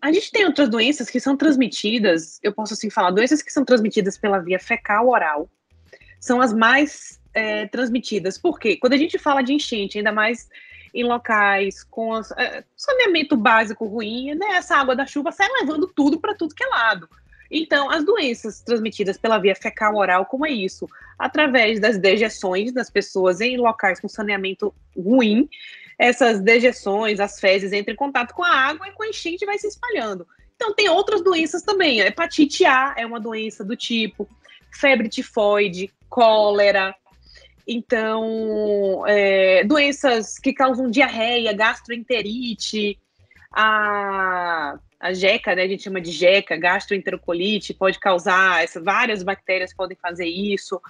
a 0.00 0.10
gente 0.10 0.30
tem 0.30 0.44
outras 0.44 0.68
doenças 0.68 1.10
que 1.10 1.20
são 1.20 1.36
transmitidas, 1.36 2.38
eu 2.42 2.52
posso 2.52 2.74
assim 2.74 2.90
falar, 2.90 3.10
doenças 3.10 3.42
que 3.42 3.52
são 3.52 3.64
transmitidas 3.64 4.16
pela 4.16 4.38
via 4.38 4.58
fecal 4.58 5.08
oral 5.08 5.48
são 6.18 6.40
as 6.40 6.52
mais 6.52 7.20
é, 7.34 7.66
transmitidas. 7.66 8.38
Por 8.38 8.58
quê? 8.58 8.76
Quando 8.76 8.92
a 8.92 8.96
gente 8.96 9.18
fala 9.18 9.42
de 9.42 9.52
enchente, 9.52 9.98
ainda 9.98 10.12
mais 10.12 10.48
em 10.94 11.04
locais 11.04 11.82
com 11.84 12.14
as, 12.14 12.30
é, 12.32 12.64
saneamento 12.76 13.36
básico 13.36 13.86
ruim, 13.86 14.34
né, 14.34 14.56
essa 14.56 14.76
água 14.76 14.94
da 14.94 15.06
chuva 15.06 15.32
sai 15.32 15.48
levando 15.60 15.86
tudo 15.88 16.20
para 16.20 16.34
tudo 16.34 16.54
que 16.54 16.64
é 16.64 16.68
lado. 16.68 17.08
Então, 17.50 17.90
as 17.90 18.02
doenças 18.04 18.62
transmitidas 18.62 19.18
pela 19.18 19.38
via 19.38 19.54
fecal 19.54 19.96
oral, 19.96 20.24
como 20.24 20.46
é 20.46 20.50
isso? 20.50 20.88
Através 21.18 21.78
das 21.78 21.98
dejeções 21.98 22.72
das 22.72 22.88
pessoas 22.88 23.42
em 23.42 23.58
locais 23.58 24.00
com 24.00 24.08
saneamento 24.08 24.74
ruim, 24.96 25.48
essas 26.02 26.40
dejeções, 26.40 27.20
as 27.20 27.38
fezes 27.38 27.72
entram 27.72 27.94
em 27.94 27.96
contato 27.96 28.34
com 28.34 28.42
a 28.42 28.50
água 28.50 28.88
e 28.88 28.90
com 28.90 29.04
a 29.04 29.08
enchente 29.08 29.46
vai 29.46 29.56
se 29.56 29.68
espalhando. 29.68 30.26
Então, 30.56 30.74
tem 30.74 30.88
outras 30.88 31.22
doenças 31.22 31.62
também. 31.62 32.00
A 32.00 32.08
hepatite 32.08 32.64
A 32.64 32.92
é 32.98 33.06
uma 33.06 33.20
doença 33.20 33.64
do 33.64 33.76
tipo, 33.76 34.28
febre 34.72 35.08
tifoide, 35.08 35.92
cólera. 36.08 36.92
Então, 37.68 39.04
é, 39.06 39.62
doenças 39.62 40.40
que 40.40 40.52
causam 40.52 40.90
diarreia, 40.90 41.52
gastroenterite, 41.52 42.98
a, 43.52 44.76
a 44.98 45.12
jeca, 45.12 45.54
né, 45.54 45.62
a 45.62 45.68
gente 45.68 45.84
chama 45.84 46.00
de 46.00 46.10
jeca, 46.10 46.56
gastroenterocolite, 46.56 47.74
pode 47.74 48.00
causar, 48.00 48.64
essa, 48.64 48.80
várias 48.80 49.22
bactérias 49.22 49.72
podem 49.72 49.96
fazer 50.02 50.26
isso. 50.26 50.80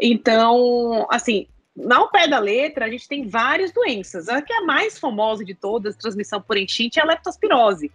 Então, 0.00 1.04
assim, 1.10 1.48
ao 1.90 2.10
pé 2.10 2.28
da 2.28 2.38
letra, 2.38 2.84
a 2.84 2.90
gente 2.90 3.08
tem 3.08 3.26
várias 3.26 3.72
doenças. 3.72 4.28
A 4.28 4.42
que 4.42 4.52
é 4.52 4.58
a 4.58 4.64
mais 4.64 4.98
famosa 4.98 5.44
de 5.44 5.54
todas, 5.54 5.96
transmissão 5.96 6.40
por 6.40 6.56
enchente, 6.56 6.98
é 6.98 7.02
a 7.02 7.06
leptospirose. 7.06 7.90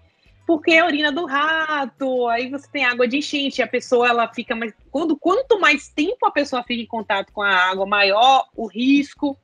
Porque 0.46 0.72
é 0.72 0.80
a 0.80 0.86
urina 0.86 1.12
do 1.12 1.26
rato, 1.26 2.28
aí 2.30 2.50
você 2.50 2.68
tem 2.72 2.86
água 2.86 3.06
de 3.06 3.18
enchente, 3.18 3.62
a 3.62 3.68
pessoa 3.68 4.08
ela 4.08 4.34
fica 4.34 4.56
mais. 4.56 4.74
Quando, 4.90 5.18
quanto 5.18 5.60
mais 5.60 5.90
tempo 5.90 6.26
a 6.26 6.32
pessoa 6.32 6.64
fica 6.64 6.82
em 6.82 6.88
contato 6.88 7.34
com 7.34 7.42
a 7.42 7.54
água, 7.54 7.86
maior 7.86 8.48
o 8.56 8.66
risco. 8.66 9.38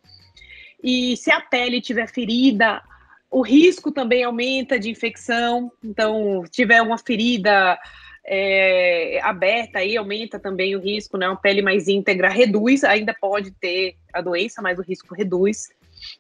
E 0.82 1.18
se 1.18 1.30
a 1.30 1.42
pele 1.42 1.82
tiver 1.82 2.08
ferida, 2.08 2.82
o 3.30 3.42
risco 3.42 3.92
também 3.92 4.24
aumenta 4.24 4.80
de 4.80 4.90
infecção. 4.90 5.72
Então, 5.84 6.44
se 6.46 6.52
tiver 6.52 6.82
uma 6.82 6.98
ferida 6.98 7.78
é, 8.26 9.20
aberta 9.22 9.80
aí 9.80 9.98
aumenta 9.98 10.40
também 10.40 10.76
o 10.76 10.80
risco, 10.80 11.18
né? 11.18 11.28
Uma 11.28 11.36
pele 11.36 11.62
mais 11.62 11.88
íntegra 11.88 12.30
reduz, 12.30 12.84
ainda 12.84 13.14
pode 13.14 13.52
ter 13.52 13.96
a 14.14 14.22
doença, 14.22 14.62
mas 14.62 14.80
o 14.80 14.82
risco 14.82 15.14
reduz. 15.14 15.70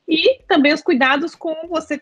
E 0.08 0.42
também 0.48 0.74
os 0.74 0.82
cuidados 0.82 1.36
com 1.36 1.68
você 1.68 2.02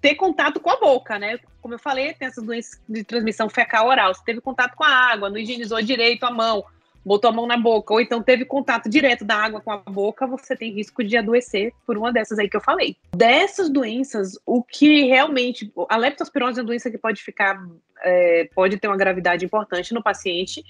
ter 0.00 0.14
contato 0.14 0.60
com 0.60 0.70
a 0.70 0.78
boca, 0.78 1.18
né? 1.18 1.38
Como 1.60 1.74
eu 1.74 1.78
falei, 1.78 2.12
tem 2.14 2.28
essas 2.28 2.44
doenças 2.44 2.80
de 2.88 3.04
transmissão 3.04 3.48
fecal 3.48 3.88
oral. 3.88 4.14
Você 4.14 4.22
teve 4.24 4.40
contato 4.40 4.74
com 4.74 4.84
a 4.84 5.12
água, 5.12 5.30
não 5.30 5.38
higienizou 5.38 5.80
direito 5.82 6.24
a 6.24 6.30
mão, 6.30 6.64
botou 7.06 7.30
a 7.30 7.32
mão 7.32 7.46
na 7.46 7.56
boca, 7.56 7.94
ou 7.94 8.00
então 8.00 8.20
teve 8.20 8.44
contato 8.44 8.90
direto 8.90 9.24
da 9.24 9.36
água 9.36 9.60
com 9.60 9.70
a 9.70 9.76
boca, 9.76 10.26
você 10.26 10.56
tem 10.56 10.72
risco 10.72 11.04
de 11.04 11.16
adoecer 11.16 11.72
por 11.86 11.96
uma 11.96 12.12
dessas 12.12 12.36
aí 12.36 12.48
que 12.48 12.56
eu 12.56 12.60
falei. 12.60 12.96
Dessas 13.14 13.70
doenças, 13.70 14.36
o 14.44 14.60
que 14.60 15.04
realmente. 15.04 15.72
A 15.88 15.96
leptospirose 15.96 16.58
é 16.58 16.62
uma 16.62 16.66
doença 16.66 16.90
que 16.90 16.98
pode 16.98 17.22
ficar. 17.22 17.64
É, 18.02 18.50
pode 18.52 18.76
ter 18.78 18.88
uma 18.88 18.96
gravidade 18.96 19.44
importante 19.44 19.94
no 19.94 20.02
paciente. 20.02 20.64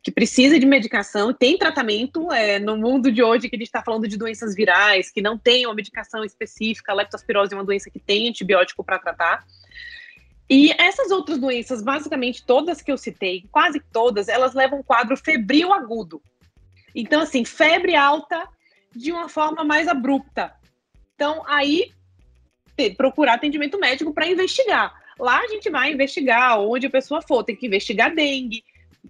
que 0.00 0.12
precisa 0.12 0.60
de 0.60 0.66
medicação 0.66 1.32
tem 1.32 1.58
tratamento. 1.58 2.30
É, 2.30 2.60
no 2.60 2.76
mundo 2.76 3.10
de 3.10 3.22
hoje, 3.22 3.48
que 3.48 3.56
a 3.56 3.58
gente 3.58 3.66
está 3.66 3.82
falando 3.82 4.06
de 4.06 4.16
doenças 4.16 4.54
virais, 4.54 5.10
que 5.10 5.20
não 5.20 5.36
tem 5.36 5.66
uma 5.66 5.74
medicação 5.74 6.22
específica, 6.22 6.92
a 6.92 6.94
leptospirose 6.94 7.52
é 7.52 7.56
uma 7.56 7.64
doença 7.64 7.90
que 7.90 7.98
tem 7.98 8.28
antibiótico 8.28 8.84
para 8.84 8.98
tratar. 9.00 9.44
E 10.48 10.72
essas 10.72 11.10
outras 11.10 11.38
doenças, 11.38 11.82
basicamente 11.82 12.44
todas 12.44 12.82
que 12.82 12.92
eu 12.92 12.98
citei, 12.98 13.44
quase 13.50 13.80
todas, 13.92 14.28
elas 14.28 14.54
levam 14.54 14.80
um 14.80 14.82
quadro 14.82 15.16
febril 15.16 15.72
agudo. 15.72 16.22
Então, 16.94 17.22
assim, 17.22 17.44
febre 17.44 17.96
alta 17.96 18.46
de 18.94 19.10
uma 19.10 19.28
forma 19.28 19.64
mais 19.64 19.88
abrupta. 19.88 20.54
Então, 21.14 21.42
aí, 21.46 21.92
procurar 22.96 23.34
atendimento 23.34 23.78
médico 23.78 24.12
para 24.12 24.28
investigar. 24.28 24.92
Lá 25.18 25.40
a 25.40 25.48
gente 25.48 25.70
vai 25.70 25.92
investigar 25.92 26.60
onde 26.60 26.86
a 26.86 26.90
pessoa 26.90 27.22
for, 27.22 27.42
tem 27.42 27.56
que 27.56 27.66
investigar 27.66 28.14
dengue, 28.14 28.62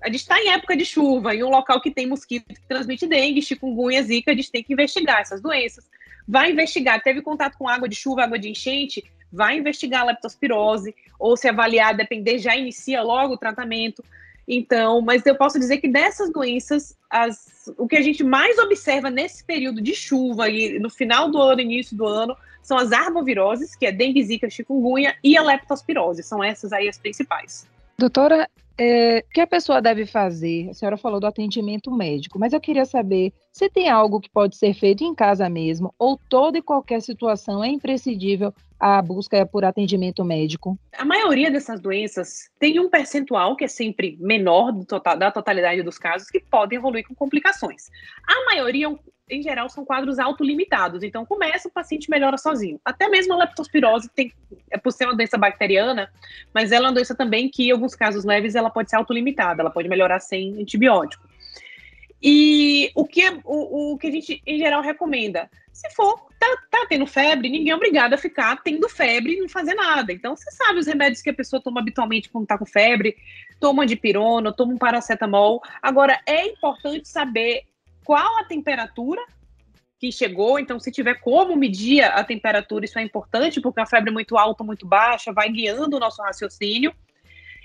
a 0.02 0.08
gente 0.08 0.20
está 0.20 0.40
em 0.40 0.48
época 0.48 0.76
de 0.76 0.84
chuva, 0.84 1.34
em 1.34 1.42
um 1.42 1.48
local 1.48 1.80
que 1.80 1.90
tem 1.90 2.06
mosquito 2.06 2.46
que 2.48 2.66
transmite 2.66 3.06
dengue, 3.06 3.42
chikungunya, 3.42 4.02
zika, 4.02 4.32
a 4.32 4.34
gente 4.34 4.50
tem 4.50 4.62
que 4.62 4.72
investigar 4.72 5.20
essas 5.20 5.40
doenças. 5.40 5.88
Vai 6.26 6.52
investigar, 6.52 7.02
teve 7.02 7.22
contato 7.22 7.56
com 7.56 7.68
água 7.68 7.88
de 7.88 7.94
chuva, 7.94 8.24
água 8.24 8.38
de 8.38 8.48
enchente, 8.48 9.04
vai 9.34 9.58
investigar 9.58 10.02
a 10.02 10.04
leptospirose, 10.04 10.94
ou 11.18 11.36
se 11.36 11.48
avaliar, 11.48 11.96
depender, 11.96 12.38
já 12.38 12.56
inicia 12.56 13.02
logo 13.02 13.34
o 13.34 13.38
tratamento. 13.38 14.02
Então, 14.46 15.00
mas 15.00 15.24
eu 15.26 15.34
posso 15.34 15.58
dizer 15.58 15.78
que 15.78 15.88
dessas 15.88 16.30
doenças, 16.30 16.96
as, 17.10 17.72
o 17.76 17.88
que 17.88 17.96
a 17.96 18.02
gente 18.02 18.22
mais 18.22 18.58
observa 18.58 19.10
nesse 19.10 19.42
período 19.42 19.80
de 19.80 19.94
chuva 19.94 20.48
e 20.48 20.78
no 20.78 20.90
final 20.90 21.30
do 21.30 21.40
ano, 21.40 21.60
início 21.60 21.96
do 21.96 22.06
ano, 22.06 22.36
são 22.62 22.78
as 22.78 22.92
arboviroses, 22.92 23.74
que 23.74 23.86
é 23.86 23.92
dengue, 23.92 24.22
zika, 24.22 24.48
chikungunya 24.48 25.16
e 25.22 25.36
a 25.36 25.42
leptospirose. 25.42 26.22
São 26.22 26.42
essas 26.42 26.72
aí 26.72 26.88
as 26.88 26.98
principais. 26.98 27.66
Doutora, 27.98 28.48
é, 28.76 29.18
o 29.18 29.32
que 29.32 29.40
a 29.40 29.46
pessoa 29.46 29.80
deve 29.80 30.04
fazer? 30.06 30.68
A 30.70 30.74
senhora 30.74 30.96
falou 30.96 31.20
do 31.20 31.26
atendimento 31.26 31.90
médico, 31.90 32.38
mas 32.38 32.52
eu 32.52 32.60
queria 32.60 32.84
saber 32.84 33.32
se 33.52 33.68
tem 33.70 33.88
algo 33.88 34.20
que 34.20 34.28
pode 34.28 34.56
ser 34.56 34.74
feito 34.74 35.04
em 35.04 35.14
casa 35.14 35.48
mesmo, 35.48 35.94
ou 35.98 36.18
toda 36.28 36.58
e 36.58 36.62
qualquer 36.62 37.00
situação 37.00 37.62
é 37.62 37.68
imprescindível 37.68 38.52
a 38.78 39.00
busca 39.00 39.46
por 39.46 39.64
atendimento 39.64 40.24
médico? 40.24 40.78
A 40.98 41.04
maioria 41.04 41.50
dessas 41.50 41.80
doenças 41.80 42.50
tem 42.58 42.80
um 42.80 42.90
percentual 42.90 43.56
que 43.56 43.64
é 43.64 43.68
sempre 43.68 44.16
menor 44.20 44.84
total, 44.84 45.16
da 45.16 45.30
totalidade 45.30 45.82
dos 45.82 45.96
casos 45.96 46.28
que 46.28 46.40
podem 46.40 46.78
evoluir 46.78 47.06
com 47.06 47.14
complicações. 47.14 47.88
A 48.26 48.44
maioria 48.46 48.88
em 49.28 49.42
geral, 49.42 49.68
são 49.70 49.84
quadros 49.84 50.18
autolimitados. 50.18 51.02
Então, 51.02 51.24
começa, 51.24 51.68
o 51.68 51.72
paciente 51.72 52.10
melhora 52.10 52.36
sozinho. 52.36 52.80
Até 52.84 53.08
mesmo 53.08 53.32
a 53.32 53.38
leptospirose 53.38 54.08
tem, 54.14 54.32
é 54.70 54.76
por 54.76 54.92
ser 54.92 55.06
uma 55.06 55.16
doença 55.16 55.38
bacteriana, 55.38 56.10
mas 56.52 56.72
ela 56.72 56.86
é 56.86 56.88
uma 56.88 56.94
doença 56.94 57.14
também 57.14 57.48
que, 57.48 57.68
em 57.68 57.70
alguns 57.70 57.94
casos 57.94 58.24
leves, 58.24 58.54
ela 58.54 58.70
pode 58.70 58.90
ser 58.90 58.96
autolimitada, 58.96 59.62
ela 59.62 59.70
pode 59.70 59.88
melhorar 59.88 60.20
sem 60.20 60.60
antibiótico. 60.60 61.26
E 62.22 62.90
o 62.94 63.06
que, 63.06 63.22
o, 63.44 63.92
o 63.92 63.98
que 63.98 64.06
a 64.06 64.10
gente, 64.10 64.42
em 64.46 64.58
geral, 64.58 64.82
recomenda? 64.82 65.50
Se 65.72 65.90
for, 65.90 66.26
tá, 66.38 66.46
tá 66.70 66.86
tendo 66.88 67.06
febre, 67.06 67.50
ninguém 67.50 67.70
é 67.70 67.74
obrigado 67.74 68.14
a 68.14 68.18
ficar 68.18 68.62
tendo 68.62 68.88
febre 68.88 69.34
e 69.34 69.40
não 69.40 69.48
fazer 69.48 69.74
nada. 69.74 70.12
Então, 70.12 70.36
você 70.36 70.50
sabe 70.50 70.78
os 70.78 70.86
remédios 70.86 71.20
que 71.20 71.30
a 71.30 71.34
pessoa 71.34 71.60
toma 71.60 71.80
habitualmente 71.80 72.28
quando 72.28 72.46
tá 72.46 72.56
com 72.56 72.64
febre, 72.64 73.16
toma 73.58 73.84
de 73.84 73.96
pirona, 73.96 74.52
toma 74.52 74.72
um 74.72 74.78
paracetamol. 74.78 75.60
Agora, 75.82 76.18
é 76.26 76.46
importante 76.46 77.08
saber 77.08 77.64
qual 78.04 78.38
a 78.38 78.44
temperatura 78.44 79.22
que 79.98 80.12
chegou. 80.12 80.58
Então, 80.58 80.78
se 80.78 80.90
tiver 80.90 81.14
como 81.14 81.56
medir 81.56 82.02
a 82.02 82.22
temperatura, 82.22 82.84
isso 82.84 82.98
é 82.98 83.02
importante, 83.02 83.60
porque 83.60 83.80
a 83.80 83.86
febre 83.86 84.10
é 84.10 84.12
muito 84.12 84.36
alta 84.36 84.62
ou 84.62 84.66
muito 84.66 84.86
baixa 84.86 85.32
vai 85.32 85.48
guiando 85.48 85.96
o 85.96 86.00
nosso 86.00 86.22
raciocínio. 86.22 86.94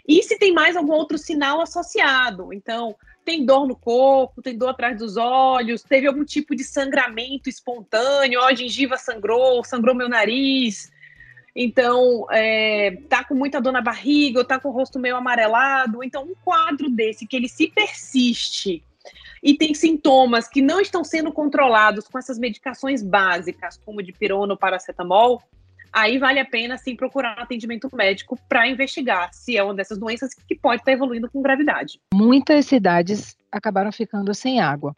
E 0.07 0.23
se 0.23 0.39
tem 0.39 0.53
mais 0.53 0.75
algum 0.75 0.93
outro 0.93 1.17
sinal 1.17 1.61
associado. 1.61 2.53
Então, 2.53 2.95
tem 3.23 3.45
dor 3.45 3.67
no 3.67 3.75
corpo, 3.75 4.41
tem 4.41 4.57
dor 4.57 4.69
atrás 4.69 4.97
dos 4.97 5.17
olhos, 5.17 5.83
teve 5.83 6.07
algum 6.07 6.25
tipo 6.25 6.55
de 6.55 6.63
sangramento 6.63 7.49
espontâneo, 7.49 8.39
ó, 8.39 8.47
a 8.47 8.55
gengiva 8.55 8.97
sangrou, 8.97 9.63
sangrou 9.63 9.93
meu 9.93 10.09
nariz. 10.09 10.91
Então, 11.55 12.25
é, 12.31 12.97
tá 13.09 13.23
com 13.23 13.35
muita 13.35 13.59
dor 13.59 13.73
na 13.73 13.81
barriga, 13.81 14.39
ou 14.39 14.45
tá 14.45 14.59
com 14.59 14.69
o 14.69 14.71
rosto 14.71 14.97
meio 14.97 15.15
amarelado. 15.15 16.03
Então, 16.03 16.23
um 16.23 16.33
quadro 16.43 16.89
desse 16.89 17.27
que 17.27 17.35
ele 17.35 17.49
se 17.49 17.67
persiste 17.67 18.83
e 19.41 19.55
tem 19.55 19.73
sintomas 19.73 20.47
que 20.47 20.61
não 20.61 20.79
estão 20.79 21.03
sendo 21.03 21.31
controlados 21.31 22.07
com 22.07 22.17
essas 22.17 22.37
medicações 22.37 23.01
básicas, 23.01 23.79
como 23.85 24.03
de 24.03 24.11
pirona 24.11 24.53
ou 24.53 24.59
paracetamol, 24.59 25.41
aí 25.91 26.17
vale 26.17 26.39
a 26.39 26.45
pena 26.45 26.77
sim 26.77 26.95
procurar 26.95 27.37
um 27.37 27.43
atendimento 27.43 27.89
médico 27.93 28.37
para 28.47 28.67
investigar 28.67 29.33
se 29.33 29.57
é 29.57 29.63
uma 29.63 29.73
dessas 29.73 29.97
doenças 29.97 30.33
que 30.33 30.55
pode 30.55 30.81
estar 30.81 30.91
evoluindo 30.91 31.29
com 31.29 31.41
gravidade. 31.41 31.99
Muitas 32.13 32.65
cidades 32.65 33.35
acabaram 33.51 33.91
ficando 33.91 34.33
sem 34.33 34.59
água. 34.59 34.95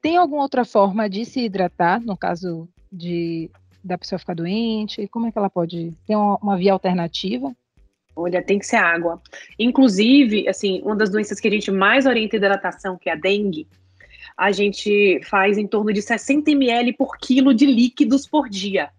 Tem 0.00 0.16
alguma 0.16 0.42
outra 0.42 0.64
forma 0.64 1.08
de 1.08 1.24
se 1.24 1.40
hidratar, 1.40 2.00
no 2.00 2.16
caso 2.16 2.68
de 2.92 3.50
da 3.82 3.96
pessoa 3.96 4.18
ficar 4.18 4.34
doente? 4.34 5.08
Como 5.08 5.26
é 5.26 5.32
que 5.32 5.38
ela 5.38 5.48
pode 5.48 5.92
ter 6.06 6.16
uma, 6.16 6.36
uma 6.36 6.56
via 6.56 6.72
alternativa? 6.72 7.54
Olha, 8.20 8.42
tem 8.42 8.58
que 8.58 8.66
ser 8.66 8.76
água. 8.76 9.22
Inclusive, 9.56 10.48
assim, 10.48 10.82
uma 10.82 10.96
das 10.96 11.08
doenças 11.08 11.38
que 11.38 11.46
a 11.46 11.50
gente 11.50 11.70
mais 11.70 12.04
orienta 12.04 12.36
hidratação, 12.36 12.98
que 12.98 13.08
é 13.08 13.12
a 13.12 13.16
dengue, 13.16 13.68
a 14.36 14.50
gente 14.50 15.20
faz 15.24 15.56
em 15.56 15.68
torno 15.68 15.92
de 15.92 16.02
60 16.02 16.50
ml 16.50 16.92
por 16.94 17.16
quilo 17.16 17.54
de 17.54 17.64
líquidos 17.64 18.26
por 18.26 18.48
dia. 18.48 18.90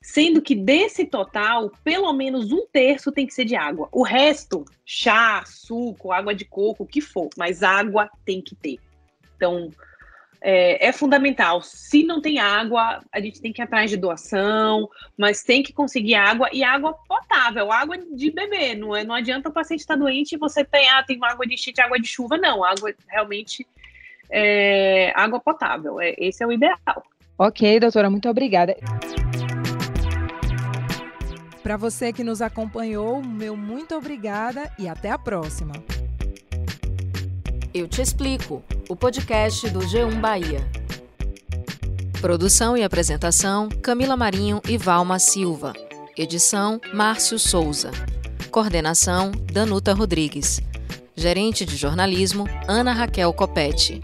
Sendo 0.00 0.40
que 0.40 0.54
desse 0.54 1.04
total, 1.04 1.70
pelo 1.84 2.12
menos 2.14 2.50
um 2.50 2.66
terço 2.72 3.12
tem 3.12 3.26
que 3.26 3.34
ser 3.34 3.44
de 3.44 3.54
água. 3.54 3.88
O 3.92 4.02
resto, 4.02 4.64
chá, 4.84 5.44
suco, 5.46 6.10
água 6.10 6.34
de 6.34 6.46
coco, 6.46 6.84
o 6.84 6.86
que 6.86 7.00
for, 7.00 7.28
mas 7.36 7.62
água 7.62 8.10
tem 8.24 8.40
que 8.40 8.54
ter. 8.54 8.78
Então, 9.36 9.70
é, 10.42 10.88
é, 10.88 10.92
fundamental. 10.92 11.62
Se 11.62 12.02
não 12.02 12.20
tem 12.20 12.38
água, 12.40 13.00
a 13.12 13.20
gente 13.20 13.40
tem 13.40 13.52
que 13.52 13.62
ir 13.62 13.64
atrás 13.64 13.88
de 13.88 13.96
doação, 13.96 14.88
mas 15.16 15.44
tem 15.44 15.62
que 15.62 15.72
conseguir 15.72 16.16
água 16.16 16.48
e 16.52 16.64
água 16.64 16.94
potável, 17.06 17.70
água 17.70 17.96
de 17.96 18.30
beber. 18.30 18.76
Não, 18.76 18.94
é, 18.94 19.04
não 19.04 19.14
adianta 19.14 19.48
o 19.48 19.52
paciente 19.52 19.80
estar 19.80 19.96
doente 19.96 20.34
e 20.34 20.38
você 20.38 20.64
tem, 20.64 20.88
ah, 20.90 21.02
tem 21.02 21.18
água 21.22 21.46
de 21.46 21.54
enchente, 21.54 21.80
água 21.80 21.98
de 21.98 22.08
chuva. 22.08 22.36
Não, 22.36 22.64
água 22.64 22.92
realmente 23.08 23.66
é, 24.28 25.12
água 25.14 25.38
potável. 25.38 26.00
É, 26.00 26.14
esse 26.18 26.42
é 26.42 26.46
o 26.46 26.52
ideal. 26.52 27.04
Ok, 27.38 27.78
doutora, 27.78 28.10
muito 28.10 28.28
obrigada. 28.28 28.76
Para 31.62 31.76
você 31.76 32.12
que 32.12 32.24
nos 32.24 32.42
acompanhou, 32.42 33.22
meu 33.22 33.56
muito 33.56 33.94
obrigada 33.94 34.70
e 34.76 34.88
até 34.88 35.10
a 35.10 35.18
próxima. 35.18 35.74
Eu 37.74 37.88
te 37.88 38.02
explico 38.02 38.62
o 38.86 38.94
podcast 38.94 39.70
do 39.70 39.80
G1 39.80 40.20
Bahia. 40.20 40.60
Produção 42.20 42.76
e 42.76 42.84
apresentação: 42.84 43.70
Camila 43.70 44.14
Marinho 44.14 44.60
e 44.68 44.76
Valma 44.76 45.18
Silva. 45.18 45.72
Edição: 46.14 46.78
Márcio 46.92 47.38
Souza. 47.38 47.90
Coordenação: 48.50 49.32
Danuta 49.50 49.94
Rodrigues. 49.94 50.60
Gerente 51.16 51.64
de 51.64 51.74
jornalismo: 51.74 52.46
Ana 52.68 52.92
Raquel 52.92 53.32
Copete. 53.32 54.02